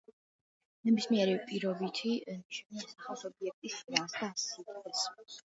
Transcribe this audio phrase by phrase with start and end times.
[0.87, 5.07] ნებისმიერი პირობითი ნიშანი ასახავს ობიექტის შინაარს და სიდიდეს.